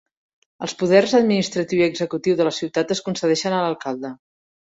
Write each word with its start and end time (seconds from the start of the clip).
Els 0.67 0.73
poders 0.77 1.11
administratiu 1.19 1.83
i 1.83 1.85
executiu 1.89 2.39
de 2.39 2.47
la 2.49 2.55
ciutat 2.61 2.93
es 2.97 3.05
concedeixen 3.09 3.59
a 3.59 3.63
l'alcalde. 3.67 4.15